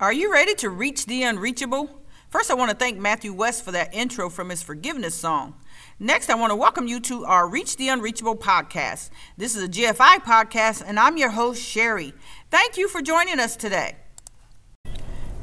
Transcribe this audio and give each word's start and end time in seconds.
Are 0.00 0.14
you 0.14 0.32
ready 0.32 0.54
to 0.54 0.70
reach 0.70 1.04
the 1.04 1.24
unreachable? 1.24 1.90
First, 2.30 2.50
I 2.50 2.54
want 2.54 2.70
to 2.70 2.76
thank 2.76 2.98
Matthew 2.98 3.34
West 3.34 3.62
for 3.62 3.70
that 3.72 3.92
intro 3.92 4.30
from 4.30 4.48
his 4.48 4.62
forgiveness 4.62 5.14
song. 5.14 5.56
Next, 5.98 6.30
I 6.30 6.36
want 6.36 6.52
to 6.52 6.56
welcome 6.56 6.88
you 6.88 7.00
to 7.00 7.26
our 7.26 7.46
Reach 7.46 7.76
the 7.76 7.90
Unreachable 7.90 8.34
podcast. 8.34 9.10
This 9.36 9.54
is 9.54 9.62
a 9.62 9.68
GFI 9.68 10.22
podcast, 10.24 10.82
and 10.86 10.98
I'm 10.98 11.18
your 11.18 11.28
host, 11.28 11.62
Sherry. 11.62 12.14
Thank 12.50 12.78
you 12.78 12.88
for 12.88 13.02
joining 13.02 13.38
us 13.38 13.56
today. 13.56 13.96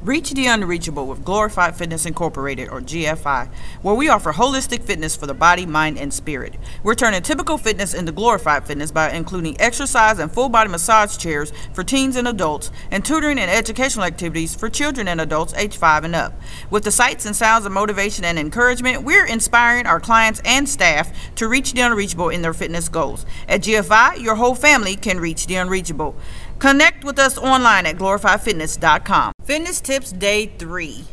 Reach 0.08 0.32
the 0.32 0.46
Unreachable 0.48 1.06
with 1.06 1.26
Glorified 1.26 1.76
Fitness 1.76 2.06
Incorporated, 2.06 2.70
or 2.70 2.80
GFI, 2.80 3.50
where 3.82 3.94
we 3.94 4.08
offer 4.08 4.32
holistic 4.32 4.84
fitness 4.84 5.18
for 5.18 5.28
the 5.28 5.34
body, 5.34 5.66
mind, 5.66 5.98
and 5.98 6.14
spirit. 6.14 6.56
We're 6.82 6.96
turning 6.96 7.22
typical 7.22 7.58
fitness 7.58 7.94
into 7.94 8.14
glorified 8.14 8.64
fitness 8.64 8.90
by 8.90 9.12
including 9.12 9.60
exercise 9.60 10.20
and 10.20 10.32
full 10.32 10.48
body 10.48 10.70
massage 10.70 11.18
chairs 11.18 11.52
for 11.74 11.84
teens 11.84 12.16
and 12.16 12.26
adults, 12.26 12.72
and 12.90 13.04
tutoring 13.04 13.38
and 13.38 13.52
educational 13.52 14.06
activities 14.06 14.56
for 14.56 14.70
children 14.70 15.10
and 15.10 15.20
adults 15.20 15.54
age 15.56 15.76
5 15.76 16.06
and 16.06 16.16
up. 16.16 16.40
With 16.70 16.86
the 16.86 16.92
sights 16.92 17.26
and 17.26 17.36
sounds 17.36 17.66
of 17.66 17.74
motivation 17.74 18.24
and 18.24 18.40
encouragement, 18.40 19.04
we're 19.04 19.26
inspiring 19.26 19.88
our 19.88 20.00
clients 20.00 20.42
and 20.46 20.70
staff 20.70 21.12
to 21.36 21.50
reach 21.50 21.74
the 21.74 21.82
unreachable 21.82 22.30
in 22.30 22.44
their 22.44 22.54
fitness 22.54 22.88
goals. 22.88 23.26
At 23.50 23.64
GFI, 23.64 24.22
your 24.22 24.36
whole 24.36 24.56
family 24.56 24.96
can 24.96 25.20
reach 25.20 25.48
the 25.48 25.56
unreachable. 25.56 26.16
Connect 26.60 27.04
with 27.04 27.20
us 27.20 27.38
online 27.38 27.86
at 27.86 27.98
glorifiedfitness.com. 27.98 29.34
Fitness 29.44 29.80
tips 29.80 30.12
day 30.12 30.48
three. 30.48 31.06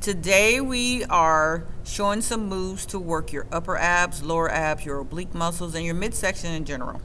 Today 0.00 0.60
we 0.60 1.02
are 1.06 1.64
showing 1.82 2.20
some 2.20 2.48
moves 2.48 2.86
to 2.86 3.00
work 3.00 3.32
your 3.32 3.48
upper 3.50 3.76
abs, 3.76 4.22
lower 4.22 4.48
abs, 4.48 4.86
your 4.86 5.00
oblique 5.00 5.34
muscles, 5.34 5.74
and 5.74 5.84
your 5.84 5.96
midsection 5.96 6.52
in 6.52 6.64
general. 6.64 7.00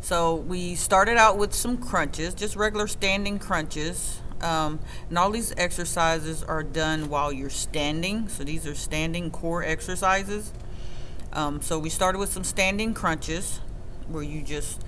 So 0.00 0.36
we 0.36 0.76
started 0.76 1.16
out 1.16 1.38
with 1.38 1.52
some 1.54 1.76
crunches, 1.76 2.34
just 2.34 2.54
regular 2.54 2.86
standing 2.86 3.40
crunches. 3.40 4.20
Um, 4.40 4.78
and 5.08 5.18
all 5.18 5.30
these 5.30 5.52
exercises 5.56 6.44
are 6.44 6.62
done 6.62 7.08
while 7.08 7.32
you're 7.32 7.50
standing. 7.50 8.28
So 8.28 8.44
these 8.44 8.64
are 8.68 8.76
standing 8.76 9.32
core 9.32 9.64
exercises. 9.64 10.52
Um, 11.32 11.62
so 11.62 11.80
we 11.80 11.90
started 11.90 12.20
with 12.20 12.32
some 12.32 12.44
standing 12.44 12.94
crunches 12.94 13.58
where 14.06 14.22
you 14.22 14.42
just 14.42 14.80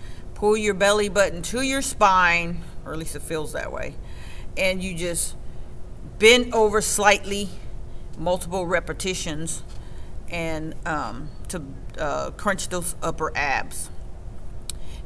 pull 0.43 0.57
your 0.57 0.75
belly 0.75 1.09
button 1.09 1.41
to 1.41 1.62
your 1.62 1.81
spine, 1.81 2.61
or 2.85 2.93
at 2.93 2.98
least 2.98 3.15
it 3.15 3.23
feels 3.23 3.53
that 3.53 3.71
way, 3.71 3.95
and 4.57 4.83
you 4.83 4.93
just 4.93 5.37
bend 6.19 6.53
over 6.53 6.81
slightly, 6.81 7.48
multiple 8.19 8.67
repetitions, 8.67 9.63
and 10.29 10.75
um, 10.85 11.31
to 11.47 11.63
uh, 11.97 12.33
crunch 12.33 12.69
those 12.70 12.97
upper 13.05 13.31
abs. 13.37 13.89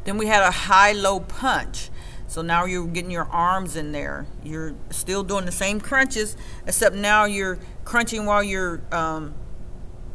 Then 0.04 0.16
we 0.16 0.26
had 0.26 0.42
a 0.42 0.50
high 0.50 0.92
low 0.92 1.20
punch. 1.20 1.90
So 2.28 2.40
now 2.40 2.64
you're 2.64 2.86
getting 2.86 3.10
your 3.10 3.28
arms 3.30 3.76
in 3.76 3.92
there. 3.92 4.26
You're 4.42 4.74
still 4.88 5.22
doing 5.22 5.44
the 5.44 5.52
same 5.52 5.80
crunches, 5.80 6.34
except 6.66 6.96
now 6.96 7.26
you're 7.26 7.58
crunching 7.84 8.24
while 8.24 8.42
you're 8.42 8.80
um, 8.90 9.34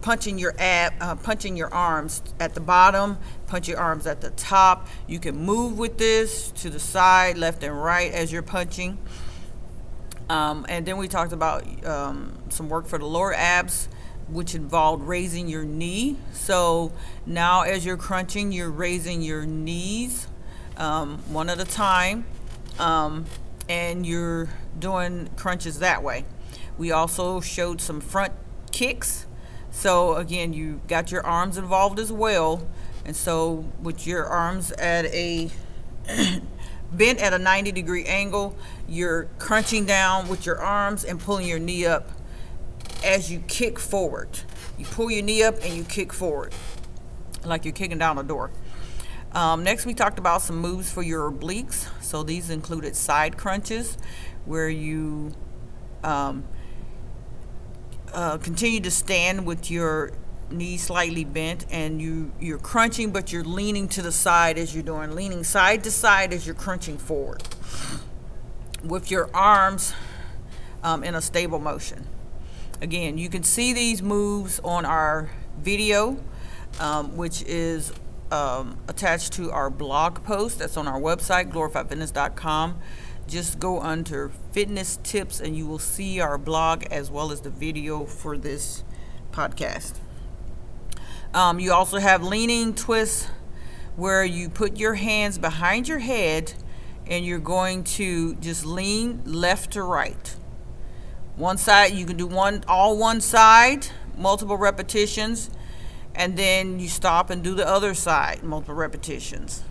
punching 0.01 0.37
your 0.37 0.53
ab, 0.57 0.93
uh, 0.99 1.15
punching 1.15 1.55
your 1.55 1.73
arms 1.73 2.21
at 2.39 2.53
the 2.53 2.59
bottom, 2.59 3.17
punch 3.47 3.67
your 3.67 3.79
arms 3.79 4.07
at 4.07 4.21
the 4.21 4.31
top. 4.31 4.87
You 5.07 5.19
can 5.19 5.37
move 5.37 5.77
with 5.77 5.97
this 5.97 6.51
to 6.51 6.69
the 6.69 6.79
side, 6.79 7.37
left 7.37 7.63
and 7.63 7.81
right 7.81 8.11
as 8.11 8.31
you're 8.31 8.41
punching. 8.41 8.97
Um, 10.29 10.65
and 10.69 10.85
then 10.85 10.97
we 10.97 11.07
talked 11.07 11.33
about 11.33 11.85
um, 11.85 12.37
some 12.49 12.69
work 12.69 12.87
for 12.87 12.97
the 12.97 13.05
lower 13.05 13.33
abs, 13.33 13.89
which 14.29 14.55
involved 14.55 15.03
raising 15.03 15.47
your 15.47 15.65
knee. 15.65 16.17
So 16.31 16.93
now 17.25 17.61
as 17.61 17.85
you're 17.85 17.97
crunching, 17.97 18.51
you're 18.51 18.71
raising 18.71 19.21
your 19.21 19.45
knees 19.45 20.27
um, 20.77 21.17
one 21.27 21.49
at 21.49 21.59
a 21.59 21.65
time, 21.65 22.25
um, 22.79 23.25
and 23.67 24.05
you're 24.05 24.49
doing 24.79 25.29
crunches 25.35 25.79
that 25.79 26.01
way. 26.01 26.25
We 26.77 26.91
also 26.91 27.41
showed 27.41 27.81
some 27.81 28.01
front 28.01 28.33
kicks 28.71 29.27
so 29.71 30.15
again, 30.15 30.53
you 30.53 30.81
got 30.87 31.11
your 31.11 31.25
arms 31.25 31.57
involved 31.57 31.99
as 31.99 32.11
well. 32.11 32.67
And 33.05 33.15
so 33.15 33.65
with 33.81 34.05
your 34.05 34.25
arms 34.25 34.71
at 34.73 35.05
a 35.05 35.49
bent 36.93 37.19
at 37.19 37.33
a 37.33 37.39
90 37.39 37.71
degree 37.71 38.05
angle, 38.05 38.55
you're 38.87 39.27
crunching 39.39 39.85
down 39.85 40.27
with 40.27 40.45
your 40.45 40.59
arms 40.59 41.03
and 41.03 41.19
pulling 41.19 41.47
your 41.47 41.59
knee 41.59 41.85
up 41.85 42.09
as 43.03 43.31
you 43.31 43.39
kick 43.47 43.79
forward. 43.79 44.41
You 44.77 44.85
pull 44.85 45.09
your 45.09 45.23
knee 45.23 45.43
up 45.43 45.55
and 45.63 45.73
you 45.73 45.83
kick 45.83 46.13
forward 46.13 46.53
like 47.43 47.65
you're 47.65 47.73
kicking 47.73 47.97
down 47.97 48.17
a 48.17 48.23
door. 48.23 48.51
Um, 49.31 49.63
next, 49.63 49.85
we 49.85 49.93
talked 49.93 50.19
about 50.19 50.41
some 50.41 50.57
moves 50.57 50.91
for 50.91 51.01
your 51.01 51.31
obliques. 51.31 51.87
So 52.03 52.23
these 52.23 52.49
included 52.49 52.95
side 52.95 53.37
crunches 53.37 53.97
where 54.45 54.69
you 54.69 55.33
um, 56.03 56.43
uh, 58.13 58.37
continue 58.37 58.79
to 58.81 58.91
stand 58.91 59.45
with 59.45 59.71
your 59.71 60.11
knees 60.49 60.83
slightly 60.83 61.23
bent 61.23 61.65
and 61.71 62.01
you 62.01 62.31
you're 62.39 62.57
crunching 62.57 63.11
but 63.11 63.31
you're 63.31 63.43
leaning 63.43 63.87
to 63.87 64.01
the 64.01 64.11
side 64.11 64.57
as 64.57 64.73
you're 64.73 64.83
doing 64.83 65.15
leaning 65.15 65.43
side 65.43 65.83
to 65.83 65.91
side 65.91 66.33
as 66.33 66.45
you're 66.45 66.55
crunching 66.55 66.97
forward 66.97 67.41
with 68.83 69.09
your 69.09 69.29
arms 69.33 69.93
um, 70.83 71.03
in 71.03 71.13
a 71.15 71.21
stable 71.21 71.59
motion. 71.59 72.05
Again 72.81 73.17
you 73.17 73.29
can 73.29 73.43
see 73.43 73.73
these 73.73 74.01
moves 74.01 74.59
on 74.63 74.85
our 74.85 75.29
video 75.59 76.17
um, 76.79 77.15
which 77.15 77.43
is 77.43 77.93
um, 78.31 78.77
attached 78.87 79.33
to 79.33 79.51
our 79.51 79.69
blog 79.69 80.23
post 80.23 80.59
that's 80.59 80.77
on 80.77 80.87
our 80.87 80.99
website 80.99 81.51
glorifiedfitness.com 81.51 82.79
just 83.31 83.59
go 83.59 83.79
under 83.79 84.29
fitness 84.51 84.99
tips 85.03 85.39
and 85.39 85.55
you 85.55 85.65
will 85.65 85.79
see 85.79 86.19
our 86.19 86.37
blog 86.37 86.83
as 86.91 87.09
well 87.09 87.31
as 87.31 87.41
the 87.41 87.49
video 87.49 88.05
for 88.05 88.37
this 88.37 88.83
podcast. 89.31 89.93
Um, 91.33 91.57
you 91.57 91.71
also 91.71 91.97
have 91.99 92.21
leaning 92.21 92.75
twists 92.75 93.29
where 93.95 94.25
you 94.25 94.49
put 94.49 94.77
your 94.77 94.95
hands 94.95 95.37
behind 95.37 95.87
your 95.87 95.99
head 95.99 96.53
and 97.07 97.25
you're 97.25 97.39
going 97.39 97.85
to 97.85 98.35
just 98.35 98.65
lean 98.65 99.21
left 99.25 99.71
to 99.71 99.83
right. 99.83 100.35
One 101.37 101.57
side, 101.57 101.93
you 101.93 102.05
can 102.05 102.17
do 102.17 102.27
one 102.27 102.65
all 102.67 102.97
one 102.97 103.21
side, 103.21 103.87
multiple 104.17 104.57
repetitions, 104.57 105.49
and 106.13 106.37
then 106.37 106.79
you 106.79 106.89
stop 106.89 107.29
and 107.29 107.41
do 107.41 107.55
the 107.55 107.65
other 107.65 107.93
side, 107.93 108.43
multiple 108.43 108.75
repetitions. 108.75 109.63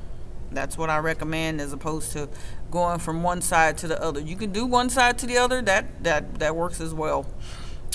That's 0.53 0.77
what 0.77 0.91
I 0.91 0.99
recommend 0.99 1.61
as 1.61 1.72
opposed 1.72 2.12
to 2.12 2.28
going 2.71 2.99
from 2.99 3.22
one 3.22 3.41
side 3.41 3.78
to 3.78 3.88
the 3.88 4.03
other. 4.03 4.21
You 4.21 4.37
can 4.37 4.53
do 4.53 4.66
one 4.66 4.91
side 4.91 5.19
to 5.19 5.27
the 5.27 5.38
other. 5.38 5.62
That 5.62 6.03
that 6.05 6.38
that 6.41 6.56
works 6.56 6.81
as 6.81 6.93
well. 6.93 7.27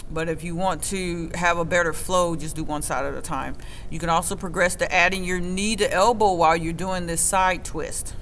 But 0.09 0.29
if 0.29 0.43
you 0.43 0.55
want 0.55 0.83
to 0.83 1.31
have 1.35 1.57
a 1.57 1.66
better 1.66 1.91
flow, 1.91 2.35
just 2.35 2.55
do 2.55 2.63
one 2.63 2.81
side 2.81 3.05
at 3.05 3.16
a 3.16 3.21
time. 3.21 3.55
You 3.89 3.99
can 3.99 4.09
also 4.09 4.35
progress 4.35 4.75
to 4.75 4.93
adding 4.93 5.23
your 5.23 5.39
knee 5.39 5.75
to 5.77 5.91
elbow 5.91 6.33
while 6.33 6.55
you're 6.55 6.73
doing 6.73 7.07
this 7.07 7.21
side 7.21 7.66
twist. 7.66 8.13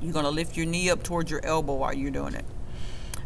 You're 0.00 0.12
going 0.12 0.24
to 0.24 0.30
lift 0.30 0.56
your 0.56 0.66
knee 0.66 0.88
up 0.90 1.02
towards 1.02 1.30
your 1.30 1.44
elbow 1.44 1.74
while 1.74 1.92
you're 1.92 2.10
doing 2.10 2.34
it. 2.34 2.46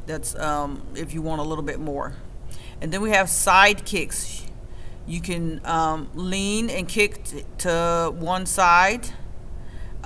That's 0.07 0.37
um, 0.37 0.83
if 0.95 1.15
you 1.15 1.23
want 1.23 1.41
a 1.41 1.45
little 1.45 1.65
bit 1.65 1.79
more. 1.79 2.15
And 2.81 2.93
then 2.93 3.01
we 3.03 3.11
have 3.11 3.31
side 3.31 3.85
kicks. 3.85 4.45
You 5.07 5.21
can 5.21 5.61
um, 5.65 6.11
lean 6.15 6.69
and 6.69 6.89
kick 6.89 7.23
to 7.59 8.13
one 8.19 8.47
side 8.47 9.09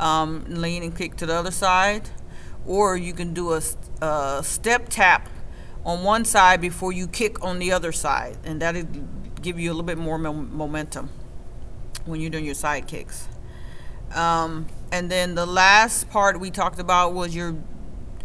um, 0.00 0.44
lean 0.48 0.82
and 0.82 0.96
kick 0.96 1.14
to 1.16 1.26
the 1.26 1.34
other 1.34 1.52
side. 1.52 2.10
Or 2.66 2.96
you 2.96 3.12
can 3.12 3.32
do 3.32 3.52
a, 3.52 3.62
a 4.02 4.42
step 4.42 4.88
tap 4.88 5.28
on 5.84 6.02
one 6.02 6.24
side 6.24 6.60
before 6.60 6.92
you 6.92 7.06
kick 7.06 7.42
on 7.44 7.58
the 7.58 7.72
other 7.72 7.92
side. 7.92 8.38
And 8.44 8.60
that'll 8.60 8.84
give 9.40 9.58
you 9.58 9.70
a 9.70 9.72
little 9.72 9.86
bit 9.86 9.98
more 9.98 10.18
mo 10.18 10.32
momentum 10.32 11.10
when 12.04 12.20
you're 12.20 12.30
doing 12.30 12.44
your 12.44 12.54
side 12.54 12.86
kicks. 12.86 13.28
Um, 14.14 14.66
and 14.90 15.10
then 15.10 15.34
the 15.34 15.46
last 15.46 16.10
part 16.10 16.40
we 16.40 16.50
talked 16.50 16.80
about 16.80 17.14
was 17.14 17.34
your 17.34 17.56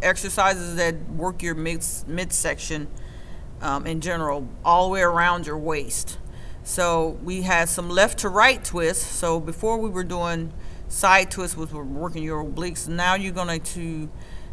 exercises 0.02 0.76
that 0.76 1.08
work 1.10 1.42
your 1.42 1.54
mid 1.54 1.84
midsection 2.06 2.88
um, 3.62 3.86
in 3.86 4.00
general, 4.00 4.48
all 4.64 4.86
the 4.86 4.92
way 4.92 5.00
around 5.00 5.46
your 5.46 5.58
waist. 5.58 6.18
So 6.64 7.18
we 7.22 7.42
had 7.42 7.68
some 7.68 7.88
left 7.88 8.18
to 8.18 8.28
right 8.28 8.62
twists. 8.62 9.06
So 9.06 9.38
before 9.40 9.78
we 9.78 9.88
were 9.88 10.04
doing 10.04 10.52
side 10.88 11.30
twist 11.30 11.56
was 11.56 11.72
working 11.72 12.22
your 12.22 12.44
obliques. 12.44 12.88
Now 12.88 13.14
you're 13.14 13.32
going 13.32 13.60
to 13.60 14.08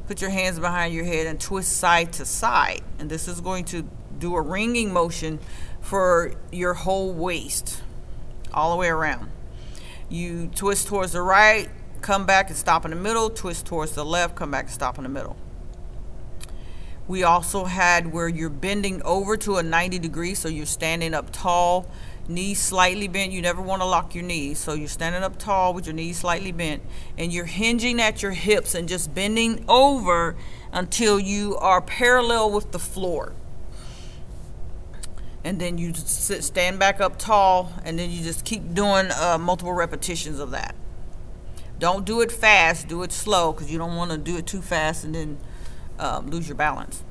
put 0.07 0.21
your 0.21 0.29
hands 0.29 0.59
behind 0.59 0.93
your 0.93 1.05
head 1.05 1.27
and 1.27 1.39
twist 1.39 1.77
side 1.77 2.13
to 2.13 2.25
side. 2.25 2.81
And 2.99 3.09
this 3.09 3.27
is 3.27 3.41
going 3.41 3.65
to 3.65 3.87
do 4.17 4.35
a 4.35 4.41
wringing 4.41 4.91
motion 4.91 5.39
for 5.81 6.33
your 6.51 6.73
whole 6.73 7.13
waist, 7.13 7.81
all 8.53 8.71
the 8.71 8.77
way 8.77 8.87
around. 8.87 9.29
You 10.09 10.47
twist 10.47 10.87
towards 10.87 11.13
the 11.13 11.21
right, 11.21 11.69
come 12.01 12.25
back 12.25 12.49
and 12.49 12.57
stop 12.57 12.85
in 12.85 12.91
the 12.91 12.97
middle, 12.97 13.29
twist 13.29 13.65
towards 13.65 13.93
the 13.93 14.05
left, 14.05 14.35
come 14.35 14.51
back 14.51 14.65
and 14.65 14.73
stop 14.73 14.97
in 14.97 15.03
the 15.03 15.09
middle. 15.09 15.35
We 17.07 17.23
also 17.23 17.65
had 17.65 18.13
where 18.13 18.29
you're 18.29 18.49
bending 18.49 19.01
over 19.03 19.35
to 19.37 19.57
a 19.57 19.63
90 19.63 19.99
degree, 19.99 20.35
so 20.35 20.47
you're 20.47 20.65
standing 20.65 21.13
up 21.13 21.31
tall. 21.31 21.85
Knees 22.27 22.59
slightly 22.59 23.07
bent. 23.07 23.31
You 23.31 23.41
never 23.41 23.61
want 23.61 23.81
to 23.81 23.85
lock 23.85 24.15
your 24.15 24.23
knees. 24.23 24.59
So 24.59 24.73
you're 24.73 24.87
standing 24.87 25.23
up 25.23 25.37
tall 25.37 25.73
with 25.73 25.85
your 25.85 25.95
knees 25.95 26.17
slightly 26.17 26.51
bent 26.51 26.81
and 27.17 27.33
you're 27.33 27.45
hinging 27.45 27.99
at 27.99 28.21
your 28.21 28.31
hips 28.31 28.75
and 28.75 28.87
just 28.87 29.13
bending 29.13 29.65
over 29.67 30.35
until 30.71 31.19
you 31.19 31.57
are 31.57 31.81
parallel 31.81 32.51
with 32.51 32.71
the 32.71 32.79
floor. 32.79 33.33
And 35.43 35.59
then 35.59 35.77
you 35.77 35.93
sit, 35.93 36.43
stand 36.43 36.79
back 36.79 37.01
up 37.01 37.19
tall 37.19 37.73
and 37.83 37.99
then 37.99 38.09
you 38.09 38.23
just 38.23 38.45
keep 38.45 38.73
doing 38.73 39.09
uh, 39.11 39.37
multiple 39.37 39.73
repetitions 39.73 40.39
of 40.39 40.51
that. 40.51 40.75
Don't 41.79 42.05
do 42.05 42.21
it 42.21 42.31
fast, 42.31 42.87
do 42.87 43.03
it 43.03 43.11
slow 43.11 43.51
because 43.51 43.69
you 43.69 43.77
don't 43.77 43.97
want 43.97 44.11
to 44.11 44.17
do 44.17 44.37
it 44.37 44.47
too 44.47 44.61
fast 44.61 45.03
and 45.03 45.13
then 45.13 45.37
um, 45.99 46.29
lose 46.29 46.47
your 46.47 46.55
balance. 46.55 47.03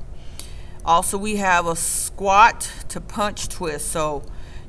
Also, 0.85 1.17
we 1.17 1.37
have 1.37 1.65
a 1.65 1.75
squat 1.75 2.69
to 2.89 2.99
punch 2.99 3.47
twist. 3.47 3.89
So 3.89 4.23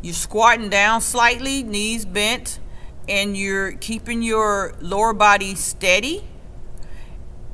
you're 0.05 0.13
squatting 0.13 0.69
down 0.69 1.01
slightly, 1.01 1.63
knees 1.63 2.05
bent, 2.05 2.61
and 3.09 3.35
you're 3.35 3.73
keeping 3.73 4.21
your 4.21 4.75
lower 4.83 5.15
body 5.15 5.55
steady 5.55 6.23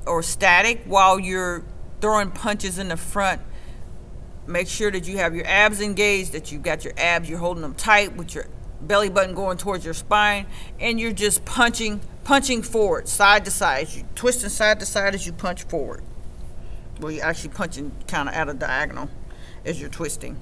or 0.04 0.20
static 0.20 0.82
while 0.84 1.20
you're 1.20 1.62
throwing 2.00 2.32
punches 2.32 2.76
in 2.76 2.88
the 2.88 2.96
front. 2.96 3.40
Make 4.48 4.66
sure 4.66 4.90
that 4.90 5.06
you 5.06 5.18
have 5.18 5.32
your 5.32 5.46
abs 5.46 5.80
engaged, 5.80 6.32
that 6.32 6.50
you've 6.50 6.64
got 6.64 6.82
your 6.82 6.92
abs, 6.96 7.30
you're 7.30 7.38
holding 7.38 7.62
them 7.62 7.72
tight 7.72 8.16
with 8.16 8.34
your 8.34 8.46
belly 8.80 9.10
button 9.10 9.36
going 9.36 9.56
towards 9.56 9.84
your 9.84 9.94
spine, 9.94 10.46
and 10.80 10.98
you're 10.98 11.12
just 11.12 11.44
punching, 11.44 12.00
punching 12.24 12.62
forward, 12.62 13.06
side 13.06 13.44
to 13.44 13.52
side. 13.52 13.90
You 13.90 14.02
twisting 14.16 14.50
side 14.50 14.80
to 14.80 14.86
side 14.86 15.14
as 15.14 15.24
you 15.24 15.32
punch 15.32 15.62
forward. 15.62 16.02
Well, 16.98 17.12
you're 17.12 17.24
actually 17.24 17.50
punching 17.50 17.92
kind 18.08 18.28
of 18.28 18.34
at 18.34 18.48
a 18.48 18.54
diagonal 18.54 19.08
as 19.64 19.80
you're 19.80 19.88
twisting. 19.88 20.36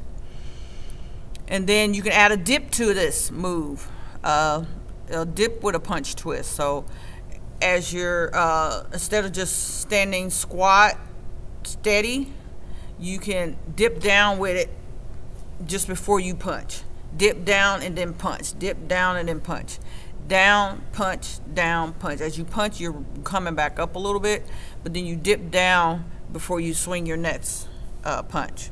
And 1.49 1.67
then 1.67 1.95
you 1.95 2.03
can 2.03 2.13
add 2.13 2.31
a 2.31 2.37
dip 2.37 2.71
to 2.73 2.95
this 2.95 3.31
move. 3.31 3.89
Uh, 4.23 4.65
a 5.11 5.25
dip 5.25 5.63
with 5.63 5.75
a 5.75 5.81
punch 5.81 6.15
twist. 6.15 6.53
So 6.53 6.85
as 7.63 7.93
you're, 7.93 8.31
uh, 8.35 8.85
instead 8.93 9.25
of 9.25 9.33
just 9.33 9.81
standing 9.81 10.31
squat 10.31 10.99
steady, 11.65 12.33
you 12.99 13.19
can 13.19 13.57
dip 13.75 14.01
down 14.01 14.39
with 14.39 14.57
it 14.57 14.71
just 15.67 15.87
before 15.87 16.21
you 16.21 16.35
punch. 16.35 16.83
Dip 17.17 17.45
down 17.45 17.83
and 17.83 17.97
then 17.97 18.13
punch. 18.13 18.59
Dip 18.59 18.87
down 18.87 19.17
and 19.17 19.29
then 19.29 19.41
punch. 19.41 19.79
Down, 20.27 20.83
punch, 20.93 21.39
down, 21.55 21.95
punch. 21.95 22.21
As 22.21 22.37
you 22.37 22.45
punch, 22.45 22.81
you're 22.81 23.03
coming 23.25 23.55
back 23.55 23.79
up 23.79 23.97
a 23.97 23.99
little 23.99 24.21
bit, 24.21 24.45
but 24.83 24.93
then 24.93 25.07
you 25.07 25.17
dip 25.17 25.51
down 25.51 26.05
before 26.33 26.61
you 26.61 26.75
swing 26.75 27.07
your 27.07 27.17
next 27.17 27.67
uh, 28.05 28.23
punch. 28.23 28.71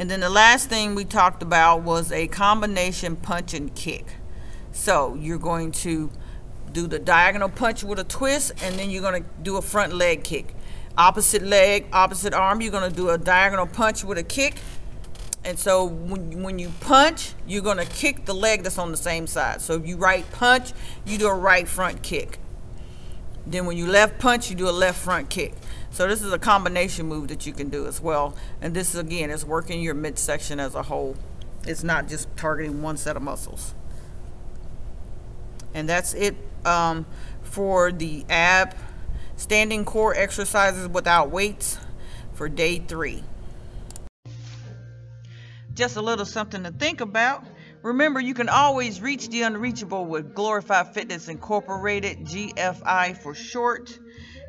And 0.00 0.10
then 0.10 0.20
the 0.20 0.30
last 0.30 0.70
thing 0.70 0.94
we 0.94 1.04
talked 1.04 1.42
about 1.42 1.82
was 1.82 2.10
a 2.10 2.26
combination 2.26 3.16
punch 3.16 3.52
and 3.52 3.74
kick. 3.74 4.06
So 4.72 5.14
you're 5.14 5.36
going 5.36 5.72
to 5.72 6.10
do 6.72 6.86
the 6.86 6.98
diagonal 6.98 7.50
punch 7.50 7.84
with 7.84 7.98
a 7.98 8.04
twist, 8.04 8.52
and 8.62 8.76
then 8.76 8.88
you're 8.88 9.02
going 9.02 9.22
to 9.22 9.28
do 9.42 9.58
a 9.58 9.62
front 9.62 9.92
leg 9.92 10.24
kick. 10.24 10.54
Opposite 10.96 11.42
leg, 11.42 11.86
opposite 11.92 12.32
arm, 12.32 12.62
you're 12.62 12.72
going 12.72 12.88
to 12.88 12.96
do 12.96 13.10
a 13.10 13.18
diagonal 13.18 13.66
punch 13.66 14.02
with 14.02 14.16
a 14.16 14.22
kick. 14.22 14.54
And 15.44 15.58
so 15.58 15.84
when, 15.84 16.42
when 16.44 16.58
you 16.58 16.72
punch, 16.80 17.34
you're 17.46 17.60
going 17.62 17.76
to 17.76 17.84
kick 17.84 18.24
the 18.24 18.34
leg 18.34 18.62
that's 18.62 18.78
on 18.78 18.92
the 18.92 18.96
same 18.96 19.26
side. 19.26 19.60
So 19.60 19.74
if 19.74 19.86
you 19.86 19.98
right 19.98 20.24
punch, 20.32 20.72
you 21.04 21.18
do 21.18 21.28
a 21.28 21.34
right 21.34 21.68
front 21.68 22.00
kick. 22.00 22.38
Then 23.50 23.66
when 23.66 23.76
you 23.76 23.86
left 23.86 24.20
punch, 24.20 24.48
you 24.48 24.54
do 24.54 24.68
a 24.68 24.70
left 24.70 24.98
front 24.98 25.28
kick. 25.28 25.54
So 25.90 26.06
this 26.06 26.22
is 26.22 26.32
a 26.32 26.38
combination 26.38 27.06
move 27.06 27.28
that 27.28 27.46
you 27.46 27.52
can 27.52 27.68
do 27.68 27.86
as 27.88 28.00
well. 28.00 28.36
And 28.62 28.74
this 28.74 28.94
again 28.94 29.28
is 29.30 29.44
working 29.44 29.82
your 29.82 29.94
midsection 29.94 30.60
as 30.60 30.76
a 30.76 30.84
whole. 30.84 31.16
It's 31.66 31.82
not 31.82 32.08
just 32.08 32.34
targeting 32.36 32.80
one 32.80 32.96
set 32.96 33.16
of 33.16 33.22
muscles. 33.22 33.74
And 35.74 35.88
that's 35.88 36.14
it 36.14 36.36
um, 36.64 37.06
for 37.42 37.90
the 37.90 38.24
ab 38.28 38.76
standing 39.36 39.84
core 39.84 40.14
exercises 40.14 40.86
without 40.88 41.30
weights 41.30 41.78
for 42.34 42.48
day 42.48 42.78
three. 42.78 43.24
Just 45.74 45.96
a 45.96 46.02
little 46.02 46.24
something 46.24 46.62
to 46.62 46.70
think 46.70 47.00
about. 47.00 47.44
Remember, 47.82 48.20
you 48.20 48.34
can 48.34 48.50
always 48.50 49.00
reach 49.00 49.28
the 49.28 49.42
unreachable 49.42 50.04
with 50.04 50.34
Glorified 50.34 50.92
Fitness 50.92 51.28
Incorporated, 51.28 52.26
GFI 52.26 53.16
for 53.16 53.34
short. 53.34 53.98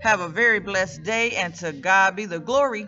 Have 0.02 0.20
a 0.20 0.28
very 0.28 0.60
blessed 0.60 1.04
day, 1.04 1.32
and 1.32 1.56
to 1.56 1.72
God 1.72 2.18
be 2.18 2.26
the 2.26 2.40
glory. 2.40 2.88